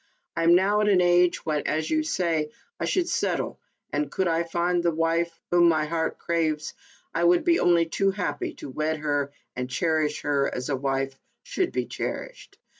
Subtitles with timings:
[0.35, 3.59] I am now at an age when, as you say, I should settle,
[3.93, 6.73] and, could I find the wife whom my heart craves,
[7.13, 11.15] I would be only too happy to wed her and cherish her as a wife
[11.43, 12.57] should be cherished.